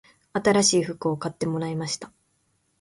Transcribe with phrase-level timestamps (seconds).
[0.33, 2.11] 新しい服を買ってもらいました